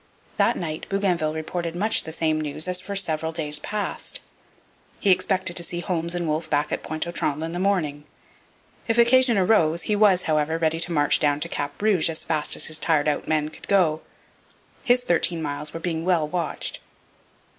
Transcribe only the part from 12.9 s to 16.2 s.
out men could go. His thirteen miles were being